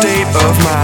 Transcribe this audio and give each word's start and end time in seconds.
state 0.00 0.26
of 0.44 0.64
mind. 0.64 0.75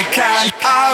I 0.00 0.02
can't. 0.04 0.52
I 0.64 0.89